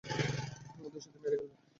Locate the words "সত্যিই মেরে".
1.03-1.37